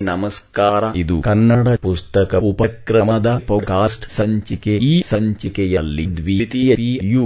[0.00, 0.84] ನಮಸ್ಕಾರ.
[0.96, 4.76] ಇದು ಕನ್ನಡ ಪುಸ್ತಕ ಉಪಕ್ರಮದ ಪೋಕಾಸ್ಟ್ ಸಂಚಿಕೆ.
[4.76, 6.74] ಈ ಸಂಚಿಕೆಯಲ್ಲಿ ದ್ವಿತೀಯ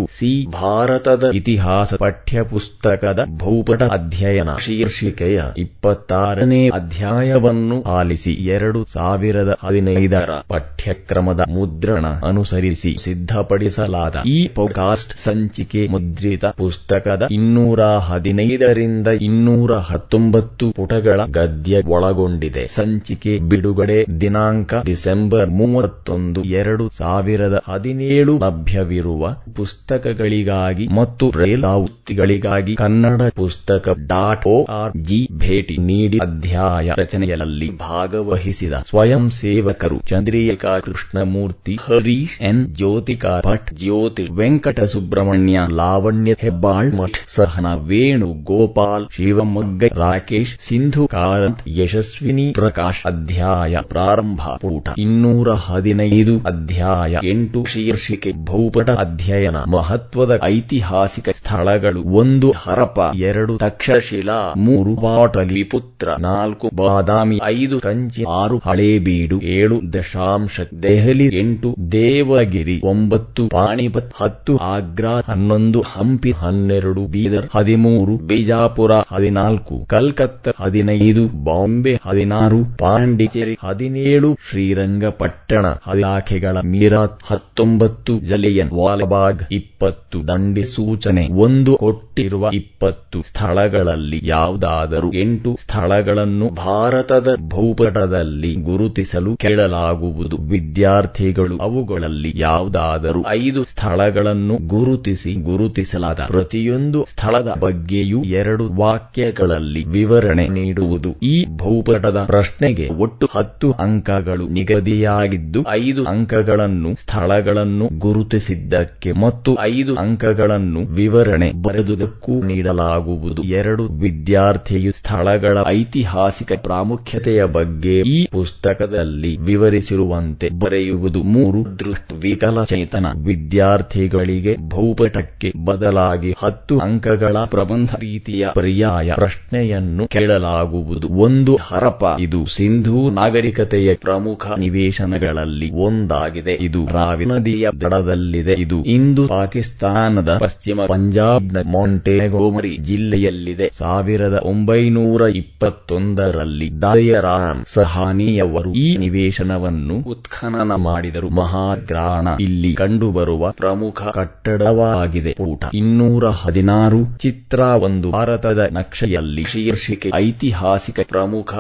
[0.09, 12.07] ಸಿ ಭಾರತದ ಇತಿಹಾಸ ಪಠ್ಯಪುಸ್ತಕದ ಭೂಪಟ ಅಧ್ಯಯನ ಶೀರ್ಷಿಕೆಯ ಇಪ್ಪತ್ತಾರನೇ ಅಧ್ಯಾಯವನ್ನು ಆಲಿಸಿ ಎರಡು ಸಾವಿರದ ಹದಿನೈದರ ಪಠ್ಯಕ್ರಮದ ಮುದ್ರಣ
[12.23, 22.58] ಅನುಸರಿಸಿ ಸಿದ್ಧಪಡಿಸಲಾದ ಈ ಪೋಕಾಸ್ಟ್ ಸಂಚಿಕೆ ಮುದ್ರಿತ ಪುಸ್ತಕದ ಇನ್ನೂರ ಹದಿನೈದರಿಂದ ಇನ್ನೂರ ಹತ್ತೊಂಬತ್ತು ಪುಟಗಳ ಗದ್ಯ ಒಳಗೊಂಡಿದೆ.
[22.67, 29.23] ಸಂಚಿಕೆ ಬಿಡುಗಡೆ ದಿನಾಂಕ ಡಿಸೆಂಬರ್ ಮೂವತ್ತೊಂದು ಎರಡು ಸಾವಿರದ ಹದಿನೇಳು ಲಭ್ಯವಿರುವ
[29.55, 39.31] ಪುಸ್ತಕಗಳಿಗಾಗಿ ಮತ್ತು ರೇಲಾವೃತ್ತಿಗಳಿಗಾಗಿ ಕನ್ನಡ ಪುಸ್ತಕ ಡಾಟ್ ಓ ಆರ್ ಜಿ ಭೇಟಿ ನೀಡಿ ಅಧ್ಯಾಯ ರಚನೆಯಲ್ಲಿ ಭಾಗವಹಿಸಿದ ಸ್ವಯಂ
[39.31, 42.63] ಸೇವಕರು ಚಂದ್ರಿಕಾ ಕೃಷ್ಣಮೂರ್ತಿ, ಹರೀಶ್ ಎನ್.
[42.75, 51.63] ಜ್ಯೋತಿಕಾ ಭಟ್, ಜ್ಯೋತಿ ವೆಂಕಟ ಸುಬ್ರಹ್ಮಣ್ಯ, ಲಾವಣ್ಯ ಹೆಬ್ಬಾಳ್, ಮಠ್ ಸಹನ ವೇಣು ಗೋಪಾಲ್ ಶಿವಮೊಗ್ಗ ರಾಕೇಶ್, ಸಿಂಧು ಕಾರಂತ್,
[51.79, 62.03] ಯಶಸ್ವಿನಿ ಪ್ರಕಾಶ್ ಅಧ್ಯಾಯ ಪ್ರಾರಂಭ ಪೂಟ ಇನ್ನೂರ ಹದಿನೈದು, ಅಧ್ಯಾಯ ಎಂಟು ಶೀರ್ಷಿಕೆ ಭೂಪಟ ಅಧ್ಯಯನ ಮಹತ್ವದ ಐತಿಹಾಸಿಕ ಸ್ಥಳಗಳು
[62.03, 71.39] ಒಂದು ಹರಪ, ಎರಡು ತಕ್ಷಶಿಲಾ, ಮೂರು ಪಾಟಲಿಪುತ್ರ ನಾಲ್ಕು ಬಾದಾಮಿ, ಐದು ಕಂಚಿ, ಆರು ಹಳೇಬೀಡು, ಏಳು ದಶಾಂಶ, ದೆಹಲಿ,
[71.39, 81.45] ಎಂಟು ದೇವಗಿರಿ, ಒಂಬತ್ತು ಪಾಣಿಪತ್, ಹತ್ತು ಆಗ್ರಾ, ಹನ್ನೊಂದು ಹಂಪಿ, ಹನ್ನೆರಡು ಬೀದರ್, ಹದಿಮೂರು ಬಿಜಾಪುರ, ಹದಿನಾಲ್ಕು ಕಲ್ಕತ್ತಾ, ಹದಿನೈದು
[81.45, 81.99] ಬಾಂಬೆ
[82.39, 93.19] ಹದಿನಾರು, ಪಾಂಡಿಚೇರಿ ಹದಿನೇಳು, ಶ್ರೀರಂಗಪಟ್ಟಣ ಇಲಾಖೆಗಳ ಮೀರಾತ್ ಹತ್ತೊಂಬತ್ತು, ಜಲೆಯನ್ ವಾಲಬಾಗ್ ಇಪ್ಪತ್ತು ದಂಡಿ ಸೂಚನೆ ಒಂದು ಕೊಟ್ಟಿರುವ ಇಪ್ಪತ್ತು
[93.23, 100.37] ಸ್ಥಳಗಳಲ್ಲಿ ಯಾವುದಾದರೂ ಎಂಟು ಸ್ಥಳಗಳನ್ನು ಭಾರತದ ಭೂಪಟದಲ್ಲಿ ಗುರುತಿಸಲು ಕೇಳಲಾಗುವುದು.
[100.51, 111.37] ವಿದ್ಯಾರ್ಥಿಗಳು ಅವುಗಳಲ್ಲಿ ಯಾವುದಾದರೂ ಐದು ಸ್ಥಳಗಳನ್ನು ಗುರುತಿಸಿ ಗುರುತಿಸಲಾದ ಪ್ರತಿಯೊಂದು ಸ್ಥಳದ ಬಗ್ಗೆಯೂ ಎರಡು ವಾಕ್ಯಗಳಲ್ಲಿ ವಿವರಣೆ ನೀಡುವುದು ಈ
[111.59, 122.35] ಭೂಪಟದ ಪ್ರಶ್ನೆಗೆ ಒಟ್ಟು ಹತ್ತು ಅಂಕಗಳು ನಿಗದಿಯಾಗಿದ್ದು ಐದು ಅಂಕಗಳನ್ನು ಸ್ಥಳಗಳನ್ನು ಗುರುತಿಸಿದ್ದಕ್ಕೆ ಮತ್ತು ಐದು ಅಂಕಗಳನ್ನು ವಿವರಣೆ ಬರೆದುದಕ್ಕೂ
[122.43, 123.43] ನೀಡಲಾಗುವುದು.
[123.43, 131.23] ಎರಡು ವಿದ್ಯಾರ್ಥಿಯು ಸ್ಥಳಗಳ ಐತಿಹಾಸಿಕ ಪ್ರಾಮುಖ್ಯತೆಯ ಬಗ್ಗೆ ಈ ಪುಸ್ತಕದಲ್ಲಿ ವಿವರಿಸಿರುವಂತೆ ಬರೆಯುವುದು.
[131.37, 141.07] ಮೂರು ದೃಷ್ಟ ವಿಕಲಚೇತನ ವಿದ್ಯಾರ್ಥಿಗಳಿಗೆ ಭೂಪಟಕ್ಕೆ ಬದಲಾಗಿ ಹತ್ತು ಅಂಕಗಳ ಪ್ರಬಂಧ ರೀತಿಯ ಪರ್ಯಾಯ ಪ್ರಶ್ನೆಯನ್ನು ಕೇಳಲಾಗುವುದು.
[141.27, 146.55] ಒಂದು ಹರಪ ಇದು ಸಿಂಧೂ ನಾಗರಿಕತೆಯ ಪ್ರಮುಖ ನಿವೇಶನಗಳಲ್ಲಿ ಒಂದಾಗಿದೆ.
[146.61, 148.55] ಇದು ರಾವಿ ನದಿಯ ದಡದಲ್ಲಿದೆ.
[148.59, 153.73] ಇದು ಇಂದು ಪಾಕಿಸ್ತಾನದ ಪಶ್ಚಿಮ ಪಂಜಾಬ್ನ ಮೊಂಟೆಗೊಮರಿ ಜಿಲ್ಲೆಯಲ್ಲಿದೆ.
[153.79, 161.29] ಸಾವಿರದ ಒಂಬೈನೂರ ಇಪ್ಪತ್ತೊಂದರಲ್ಲಿ ದಯರಾಮ್ ಸಹಾನಿಯವರು ಈ ನಿವೇಶನವನ್ನು ಉತ್ಖನನ ಮಾಡಿದರು.
[161.29, 165.35] ಮಹಾಗ್ರಾಣ ಇಲ್ಲಿ ಕಂಡುಬರುವ ಪ್ರಮುಖ ಕಟ್ಟಡವಾಗಿದೆ.
[165.41, 171.55] ಊಟ ಇನ್ನೂರ ಹದಿನಾರು ಚಿತ್ರ ಒಂದು ಭಾರತದ ನಕ್ಷೆಯಲ್ಲಿ ಶೀರ್ಷಿಕೆ ಐತಿಹಾಸಿಕ ಪ್ರಮುಖ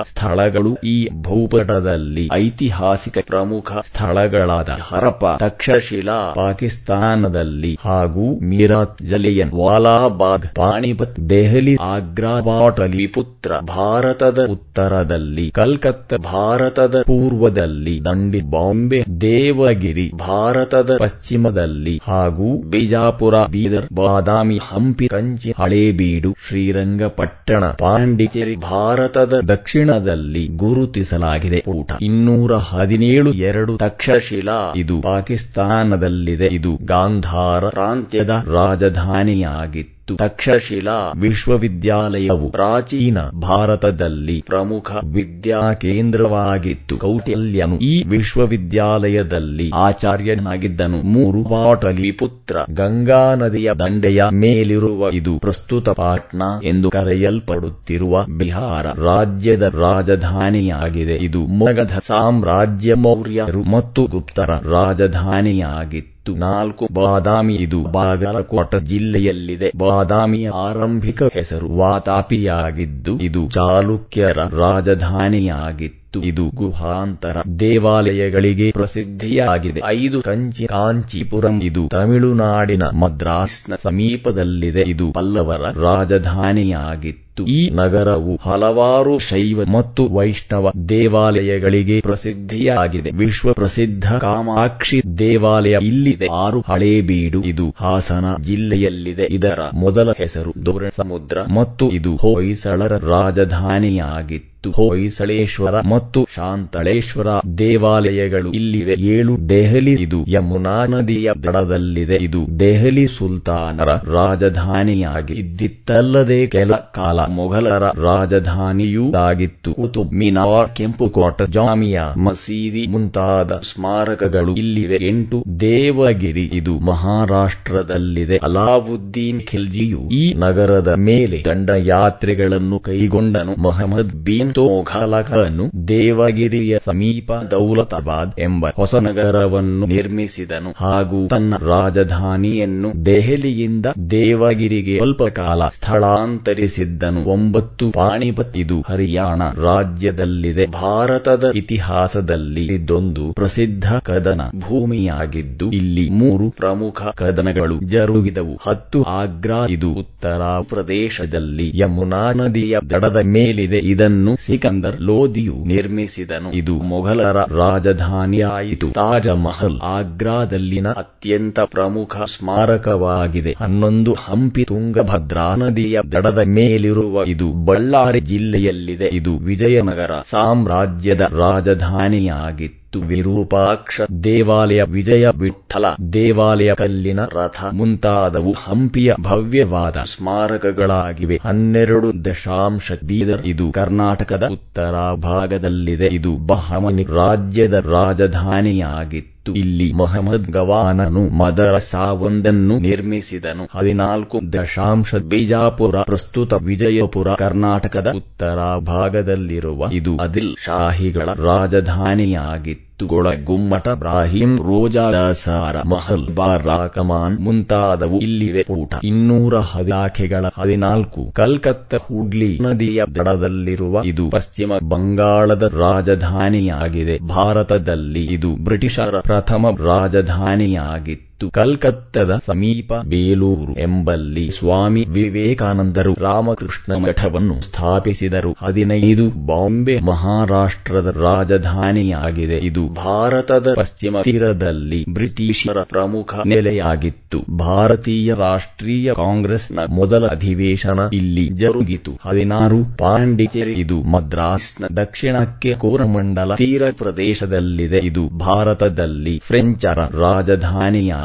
[0.49, 11.75] ಸ್ಥಳಗಳು ಈ ಭೂಪಟದಲ್ಲಿ ಐತಿಹಾಸಿಕ ಪ್ರಮುಖ ಸ್ಥಳಗಳಾದ ಹರಪ, ತಕ್ಷಶಿಲಾ, ಪಾಕಿಸ್ತಾನದಲ್ಲಿ ಹಾಗೂ ಮೀರಾತ್ ಜಲಿಯನ್, ವಾಲಾಬಾಗ್ ಪಾಣಿಪತ್ ದೆಹಲಿ,
[11.89, 23.89] ಆಗ್ರಾ ಪಾಟಲಿಪುತ್ರ ಭಾರತದ ಉತ್ತರದಲ್ಲಿ ಕಲ್ಕತ್ತಾ, ಭಾರತದ ಪೂರ್ವದಲ್ಲಿ ದಂಡಿ, ಬಾಂಬೆ, ದೇವಗಿರಿ, ಭಾರತದ ಪಶ್ಚಿಮದಲ್ಲಿ ಹಾಗೂ ಬಿಜಾಪುರ, ಬೀದರ್,
[23.95, 31.65] ಬಾದಾಮಿ, ಹಂಪಿ, ಕಂಚಿ, ಹಳೇಬೀಡು, ಶ್ರೀರಂಗಪಟ್ಟಣ, ಪಾಂಡಿಚೇರಿ, ಭಾರತದ ದಕ್ಷಿಣದಲ್ಲಿ ಗುರುತಿಸಲಾಗಿದೆ.
[31.69, 34.73] ಊಟ ಇನ್ನೂರ ಹದಿನೇಳು ಎರಡು ತಕ್ಷಶಿಲಾ.
[34.77, 36.47] ಇದು ಪಾಕಿಸ್ತಾನದಲ್ಲಿದೆ.
[36.47, 39.98] ಇದು ಗಾಂಧಾರ ಪ್ರಾಂತ್ಯದ ರಾಜಧಾನಿಯಾಗಿತ್ತು.
[40.17, 46.97] ತಕ್ಷಶಿಲಾ ವಿಶ್ವವಿದ್ಯಾಲಯವು ಪ್ರಾಚೀನ ಭಾರತದಲ್ಲಿ ಪ್ರಮುಖ ವಿದ್ಯಾ ಕೇಂದ್ರವಾಗಿತ್ತು.
[46.97, 51.03] ಕೌಟಿಲ್ಯನು ಈ ವಿಶ್ವವಿದ್ಯಾಲಯದಲ್ಲಿ ಆಚಾರ್ಯನಾಗಿದ್ದನು.
[51.03, 61.17] ಮೂರು ಪಾಟಲಿಪುತ್ರ ಗಂಗಾ ನದಿಯ ದಂಡೆಯ ಮೇಲಿರುವ ಇದು ಪ್ರಸ್ತುತ ಪಾಟ್ನಾ ಎಂದು ಕರೆಯಲ್ಪಡುತ್ತಿರುವ ಬಿಹಾರ ರಾಜ್ಯದ ರಾಜಧಾನಿಯಾಗಿದೆ.
[61.17, 66.18] ಇದು ಮಗಧ ಸಾಮ್ರಾಜ್ಯ ಮೌರ್ಯರು ಮತ್ತು ಗುಪ್ತರ ರಾಜಧಾನಿಯಾಗಿತ್ತು.
[66.37, 69.73] ನಾಲ್ಕು ಬಾದಾಮಿ ಇದು ಬಾಗಲಕೋಟ ಜಿಲ್ಲೆಯಲ್ಲಿದೆ.
[69.77, 75.98] ಬಾದಾಮಿಯ ಆರಂಭಿಕ ಹೆಸರು ವಾತಾಪಿಯಾಗಿದ್ದು ಇದು ಚಾಲುಕ್ಯರ ರಾಜಧಾನಿಯಾಗಿತ್ತು.
[76.25, 79.81] ಇದು ಗುಹಾಂತರ ದೇವಾಲಯಗಳಿಗೆ ಪ್ರಸಿದ್ಧಿಯಾಗಿದೆ.
[79.87, 84.83] ಐದು ಕಂಚಿ ಕಾಂಚೀಪುರಂ, ಇದು ತಮಿಳುನಾಡಿನ ಮದ್ರಾಸ್ನ ಸಮೀಪದಲ್ಲಿದೆ.
[84.83, 87.47] ಇದು ಪಲ್ಲವರ ರಾಜಧಾನಿಯಾಗಿತ್ತು.
[87.47, 93.11] ಈ ನಗರವು ಹಲವಾರು ಶೈವ ಮತ್ತು ವೈಷ್ಣವ ದೇವಾಲಯಗಳಿಗೆ ಪ್ರಸಿದ್ಧಿಯಾಗಿದೆ.
[93.11, 96.29] ವಿಶ್ವ ಪ್ರಸಿದ್ಧ ಕಾಮಾಕ್ಷಿ ದೇವಾಲಯ ಇಲ್ಲಿದೆ.
[96.33, 99.27] ಆರು ಹಳೇಬೀಡು ಇದು ಹಾಸನ ಜಿಲ್ಲೆಯಲ್ಲಿದೆ.
[99.31, 104.58] ಇದರ ಮೊದಲ ಹೆಸರು ದೋರಣ ಸಮುದ್ರ ಮತ್ತು ಇದು ಹೊಯ್ಸಳರ ರಾಜಧಾನಿಯಾಗಿತ್ತು.
[104.69, 107.27] ಆಗಿತ್ತು ಹೊಯ್ಸಳೇಶ್ವರ ಮತ್ತು ಶಾಂತಳೇಶ್ವರ
[107.59, 108.93] ದೇವಾಲಯಗಳು ಇಲ್ಲಿವೆ.
[108.93, 112.17] ಏಳು ದೆಹಲಿ ಇದು ಯಮುನಾ ನದಿಯ ದಡದಲ್ಲಿದೆ.
[112.17, 122.15] ಇದು ದೆಹಲಿ ಸುಲ್ತಾನರ ರಾಜಧಾನಿಯಾಗಿ ಇದ್ದಿತ್ತಲ್ಲದೆ ಕೆಲ ಕಾಲ ಮೊಘಲರ ರಾಜಧಾನಿಯೂ ಆಗಿತ್ತು ಕುತುಬ್ ಮಿನಾರ್, ಕೆಂಪು ಕೋಟ, ಜಾಮಿಯಾ
[122.17, 124.99] ಮಸೀದಿ ಮುಂತಾದ ಸ್ಮಾರಕಗಳು ಇಲ್ಲಿವೆ.
[125.09, 128.37] ಎಂಟು ದೇವಗಿರಿ ಇದು ಮಹಾರಾಷ್ಟ್ರದಲ್ಲಿದೆ.
[128.37, 133.55] ಅಲಾವುದ್ದೀನ್ ಖಿಲ್ಜಿಯು ಈ ನಗರದ ಮೇಲೆ ದಂಡಯಾತ್ರೆಗಳನ್ನು ಕೈಗೊಂಡನು.
[133.59, 144.99] ಮೊಹಮ್ಮದ್ ಬಿನ್ ತೋಘಲಕನು ದೇವಗಿರಿಯ ಸಮೀಪ ದೌಲತಾಬಾದ್ ಎಂಬ ಹೊಸ ನಗರವನ್ನು ನಿರ್ಮಿಸಿದನು ಹಾಗೂ ತನ್ನ ರಾಜಧಾನಿಯನ್ನು ದೆಹಲಿಯಿಂದ ದೇವಗಿರಿಗೆ
[144.99, 147.21] ಸ್ವಲ್ಪ ಕಾಲ ಸ್ಥಳಾಂತರಿಸಿದ್ದನು.
[147.25, 150.67] ಒಂಬತ್ತು ಪಾಣಿಪತ್ ಇದು ಹರಿಯಾಣ ರಾಜ್ಯದಲ್ಲಿದೆ.
[150.67, 158.59] ಭಾರತದ ಇತಿಹಾಸದಲ್ಲಿ ಇದೊಂದು ಪ್ರಸಿದ್ಧ ಕದನ ಭೂಮಿಯಾಗಿದ್ದು, ಇಲ್ಲಿ ಮೂರು ಪ್ರಮುಖ ಕದನಗಳು ಜರುಗಿದವು.
[158.67, 163.79] ಹತ್ತು ಆಗ್ರಾ, ಇದು ಉತ್ತರ ಪ್ರದೇಶದಲ್ಲಿ ಯಮುನಾ ನದಿಯ ದಡದ ಮೇಲಿದೆ.
[163.79, 166.51] ಇದನ್ನು ಸಿಕಂದರ್ ಲೋಧಿಯು ನಿರ್ಮಿಸಿದನು.
[166.53, 168.91] ಇದು ಮೊಘಲರ ರಾಜಧಾನಿಯಾಯಿತು.
[168.91, 173.55] ತಾಜ ಮಹಲ್ ಆಗ್ರಾದಲ್ಲಿನ ಅತ್ಯಂತ ಪ್ರಮುಖ ಸ್ಮಾರಕವಾಗಿದೆ.
[173.61, 179.09] ಹನ್ನೊಂದು ಹಂಪಿ ತುಂಗಭದ್ರಾ ನದಿಯ ದಡದ ಮೇಲಿರುವ ಇದು ಬಳ್ಳಾರಿ ಜಿಲ್ಲೆಯಲ್ಲಿದೆ.
[179.13, 182.88] ಇದು ವಿಜಯನಗರ ಸಾಮ್ರಾಜ್ಯದ ರಾಜಧಾನಿಯಾಗಿತ್ತು.
[182.97, 191.41] ವಿರೂಪಾಕ್ಷ ದೇವಾಲಯ ವಿಜಯ ವಿಠಲ ದೇವಾಲಯ ಕಲ್ಲಿನ ರಥ ಮುಂತಾದವು ಹಂಪಿಯ ಭವ್ಯವಾದ ಸ್ಮಾರಕಗಳಾಗಿವೆ.
[191.45, 196.07] ಹನ್ನೆರಡು ದಶಾಂಶ ಬೀದರ್ ಇದು ಕರ್ನಾಟಕದ ಉತ್ತರ ಭಾಗದಲ್ಲಿದೆ.
[196.07, 199.38] ಇದು ಬಹಮನಿ ರಾಜ್ಯದ ರಾಜಧಾನಿಯಾಗಿತ್ತು.
[199.53, 203.69] ಇಲ್ಲಿ ಮೊಹಮ್ಮದ್ ಗವಾನನು ಮದರಸಾವೊಂದನ್ನು ನಿರ್ಮಿಸಿದನು.
[203.79, 212.88] ಹದಿನಾಲ್ಕು ದಶಾಂಶ ಬಿಜಾಪುರ, ಪ್ರಸ್ತುತ ವಿಜಯಪುರ, ಕರ್ನಾಟಕದ ಉತ್ತರ ಭಾಗದಲ್ಲಿರುವ ಇದು ಅದಿಲ್ ಶಾಹಿಗಳ ರಾಜಧಾನಿಯಾಗಿತ್ತು.
[213.07, 222.59] ಗೊಳ ಗುಮ್ಮಟ ಬ್ರಾಹಿಂ ರೋಜಾ ದಸಾರ ಮಹಲ್ ಬಾರಾಕಮಾನ್ ಮುಂತಾದವು ಇಲ್ಲಿವೆ ಊಟ ಇನ್ನೂರ ಹದಾಖೆಗಳ ಹದಿನಾಲ್ಕು ಕಲ್ಕತ್ತ ಹುಡ್ಲಿ
[222.63, 227.19] ನದಿಯ ದಡದಲ್ಲಿರುವ ಇದು ಪಶ್ಚಿಮ ಬಂಗಾಳದ ರಾಜಧಾನಿಯಾಗಿದೆ.
[227.19, 231.28] ಭಾರತದಲ್ಲಿ ಇದು ಬ್ರಿಟಿಷರ ಪ್ರಥಮ ರಾಜಧಾನಿಯಾಗಿತ್ತು.
[231.51, 238.57] ಕಲ್ಕತ್ತದ ಸಮೀಪ ಬೇಲೂರು ಎಂಬಲ್ಲಿ ಸ್ವಾಮಿ ವಿವೇಕಾನಂದರು ರಾಮಕೃಷ್ಣ ಮಠವನ್ನು ಸ್ಥಾಪಿಸಿದರು.
[238.59, 242.57] ಹದಿನೈದು ಬಾಂಬೆ ಮಹಾರಾಷ್ಟ್ರದ ರಾಜಧಾನಿಯಾಗಿದೆ.
[242.59, 247.57] ಇದು ಭಾರತದ ಪಶ್ಚಿಮ ತೀರದಲ್ಲಿ ಬ್ರಿಟಿಷರ ಪ್ರಮುಖ ನೆಲೆಯಾಗಿತ್ತು.
[247.57, 252.13] ಭಾರತೀಯ ರಾಷ್ಟ್ರೀಯ ಕಾಂಗ್ರೆಸ್ನ ಮೊದಲ ಅಧಿವೇಶನ ಇಲ್ಲಿ ಜರುಗಿತು.
[252.27, 257.99] ಹದಿನಾರು ಪಾಂಡಿಚೇರಿ, ಇದು ಮದ್ರಾಸ್ನ ದಕ್ಷಿಣಕ್ಕೆ ಕೋರಮಂಡಲ ತೀರ ಪ್ರದೇಶದಲ್ಲಿದೆ.
[257.99, 259.99] ಇದು ಭಾರತದಲ್ಲಿ ಫ್ರೆಂಚರ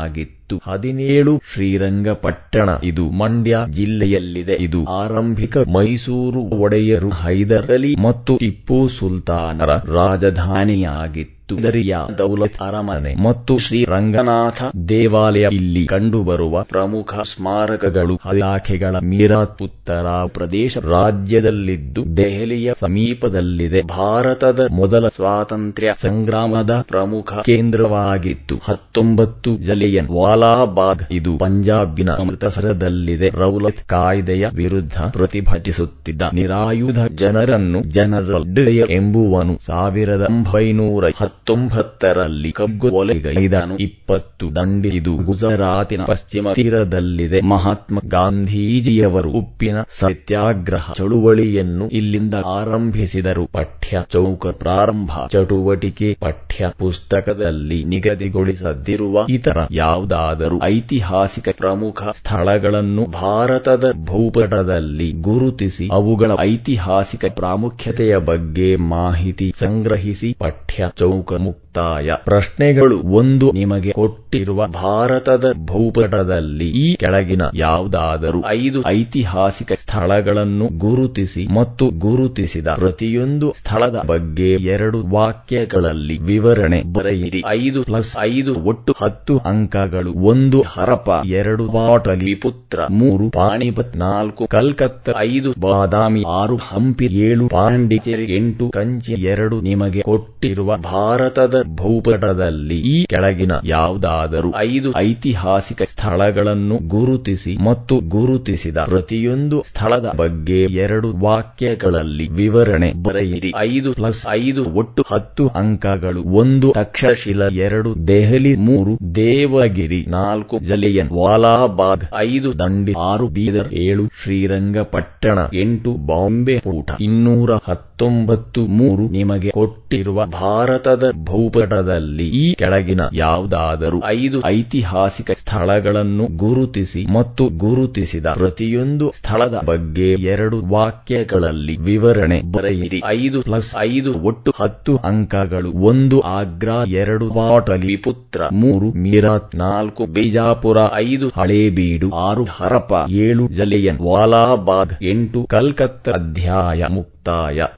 [0.03, 2.69] ರಾಜಧಾನಿಯಾಗಿತ್ತು ಹದಿನೇಳು ಶ್ರೀರಂಗಪಟ್ಟಣ.
[2.83, 4.55] ಇದು ಮಂಡ್ಯ ಜಿಲ್ಲೆಯಲ್ಲಿದೆ.
[4.59, 11.42] ಇದು ಆರಂಭಿಕ ಮೈಸೂರು ಒಡೆಯರು ಹೈದರ್ ಅಲಿ ಮತ್ತು ಟಿಪ್ಪು ಸುಲ್ತಾನರ ರಾಜಧಾನಿಯಾಗಿತ್ತು.
[11.63, 18.19] ದರಿಯಾ ದೌಲತ್ ಅರಮನೆ ಮತ್ತು ಶ್ರೀ ರಂಗನಾಥ ದೇವಾಲಯ ಇಲ್ಲಿ ಕಂಡುಬರುವ ಪ್ರಮುಖ ಸ್ಮಾರಕಗಳು.
[18.35, 23.81] ಇಲಾಖೆಗಳ ಮೀರಾತ್ ಉತ್ತರ ಪ್ರದೇಶ ರಾಜ್ಯದಲ್ಲಿದ್ದು ದೆಹಲಿಯ ಸಮೀಪದಲ್ಲಿದೆ.
[23.81, 28.55] ಭಾರತದ ಮೊದಲ ಸ್ವಾತಂತ್ರ್ಯ ಸಂಗ್ರಾಮದ ಪ್ರಮುಖ ಕೇಂದ್ರವಾಗಿತ್ತು.
[28.63, 33.29] ಹತ್ತೊಂಬತ್ತು ಜಲಿಯನ್ ವಾಲಾಬಾಗ್ ಇದು ಪಂಜಾಬಿನ ಅಮೃತಸರದಲ್ಲಿದೆ.
[33.29, 41.03] ರೌಲತ್ ಕಾಯ್ದೆಯ ವಿರುದ್ಧ ಪ್ರತಿಭಟಿಸುತ್ತಿದ್ದ ನಿರಾಯುಧ ಜನರನ್ನು ಜನರಲ್ ಡೇಯರ್ ಎಂಬುವನು ಸಾವಿರದ ಒಂಬೈನೂರ
[41.45, 47.39] ಹತ್ತೊಂಬತ್ತರಲ್ಲಿ ಕಗ್ಗೊಲೆಗೈದನು ಇಪ್ಪತ್ತು ದಂಡಿ ಇದು ಗುಜರಾತಿನ ಪಶ್ಚಿಮ ತೀರದಲ್ಲಿದೆ.
[47.45, 53.43] ಮಹಾತ್ಮ ಗಾಂಧೀಜಿಯವರು ಉಪ್ಪಿನ ಸತ್ಯಾಗ್ರಹ ಚಳುವಳಿಯನ್ನು ಇಲ್ಲಿಂದ ಆರಂಭಿಸಿದರು.
[53.57, 65.87] ಪಠ್ಯ ಚೌಕ ಪ್ರಾರಂಭ ಚಟುವಟಿಕೆ ಪಠ್ಯ ಪುಸ್ತಕದಲ್ಲಿ ನಿಗದಿಗೊಳಿಸದಿರುವ ಇತರ ಯಾವುದಾದರೂ ಐತಿಹಾಸಿಕ ಪ್ರಮುಖ ಸ್ಥಳಗಳನ್ನು ಭಾರತದ ಭೂಪಟದಲ್ಲಿ ಗುರುತಿಸಿ
[65.91, 75.45] ಅವುಗಳ ಐತಿಹಾಸಿಕ ಪ್ರಾಮುಖ್ಯತೆಯ ಬಗ್ಗೆ ಮಾಹಿತಿ ಸಂಗ್ರಹಿಸಿ ಪಠ್ಯ ಚೌಕ como ಮುಕ್ತಾಯ ಪ್ರಶ್ನೆಗಳು ಒಂದು, ನಿಮಗೆ ಕೊಟ್ಟಿರುವ ಭಾರತದ
[75.65, 86.17] ಭೂಪಟದಲ್ಲಿ ಈ ಕೆಳಗಿನ ಯಾವುದಾದರೂ ಐದು ಐತಿಹಾಸಿಕ ಸ್ಥಳಗಳನ್ನು ಗುರುತಿಸಿ ಮತ್ತು ಗುರುತಿಸಿದ ಪ್ರತಿಯೊಂದು ಸ್ಥಳದ ಬಗ್ಗೆ ಎರಡು ವಾಕ್ಯಗಳಲ್ಲಿ
[86.21, 87.41] ವಿವರಣೆ ಬರೆಯಿರಿ.
[87.47, 90.13] ಐದು ಪ್ಲಸ್ ಐದು ಒಟ್ಟು ಹತ್ತು ಅಂಕಗಳು.
[90.25, 98.29] ಒಂದು ಹರಪ, ಎರಡು ಬಾಟಲಿ ಪುತ್ರ, ಮೂರು ಪಾಣಿಪತ್ ನಾಲ್ಕು ಕಲ್ಕತ್ತ, ಐದು ಬಾದಾಮಿ, ಆರು ಹಂಪಿ, ಏಳು ಪಾಂಡಿಚೇರಿ,
[98.35, 107.95] ಎಂಟು ಕಂಚಿ, ಎರಡು ನಿಮಗೆ ಕೊಟ್ಟಿರುವ ಭಾರತದ ಭೂಪಟದಲ್ಲಿ ಈ ಕೆಳಗಿನ ಯಾವುದಾದರೂ ಐದು ಐತಿಹಾಸಿಕ ಸ್ಥಳಗಳನ್ನು ಗುರುತಿಸಿ ಮತ್ತು
[108.07, 113.53] ಗುರುತಿಸಿದ ಪ್ರತಿಯೊಂದು ಸ್ಥಳದ ಬಗ್ಗೆ ಎರಡು ವಾಕ್ಯಗಳಲ್ಲಿ ವಿವರಣೆ ಬರೆಯಿರಿ.
[113.57, 116.23] ಐದು ಪ್ಲಸ್ ಐದು ಒಟ್ಟು ಹತ್ತು ಅಂಕಗಳು.
[116.23, 125.39] ಒಂದು ತಕ್ಷಶಿಲ, ಎರಡು ದೆಹಲಿ, ಮೂರು ದೇವಗಿರಿ, ನಾಲ್ಕು ಜಲಿಯನ್ ವಾಲಾಬಾಗ್, ಐದು ದಂಡಿ, ಆರು ಬೀದರ್, ಏಳು ಶ್ರೀರಂಗಪಟ್ಟಣ,
[125.53, 134.41] ಎಂಟು ಬಾಂಬೆ ಊಟ ಇನ್ನೂರ ಹತ್ತೊಂಬತ್ತು ಮೂರು ನಿಮಗೆ ಕೊಟ್ಟಿರುವ ಭಾರತದ ಭೂಪ ಭೂಪಟದಲ್ಲಿ ಈ ಕೆಳಗಿನ ಯಾವುದಾದರೂ ಐದು
[134.45, 143.01] ಐತಿಹಾಸಿಕ ಸ್ಥಳಗಳನ್ನು ಗುರುತಿಸಿ ಮತ್ತು ಗುರುತಿಸಿದ ಪ್ರತಿಯೊಂದು ಸ್ಥಳದ ಬಗ್ಗೆ ಎರಡು ವಾಕ್ಯಗಳಲ್ಲಿ ವಿವರಣೆ ಬರೆಯಿರಿ.
[143.05, 145.71] ಐದು ಪ್ಲಸ್ ಐದು ಒಟ್ಟು ಹತ್ತು ಅಂಕಗಳು.
[145.71, 153.99] ಒಂದು ಆಗ್ರಾ, ಎರಡು ವಾಟಲಿ ಪುತ್ರ, ಮೂರು ಮೀರಾತ್, ನಾಲ್ಕು ಬಿಜಾಪುರ, ಐದು ಹಳೇಬೀಡು, ಆರು ಹರಪ, ಏಳು ಜಲಿಯನ್
[153.99, 157.63] ವಾಲಾಬಾಗ್, ಎಂಟು ಕಲ್ಕತ್ತಾ ಅಧ್ಯಾಯ ಮುಕ್ತಾಯ.